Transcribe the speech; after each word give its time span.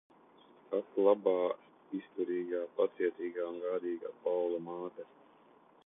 Ak 0.77 0.95
labā, 1.07 1.33
izturīga, 1.99 2.63
pacietīga 2.81 3.47
un 3.53 3.63
gādīgā 3.67 4.15
Paula 4.27 4.65
māte! 4.71 5.11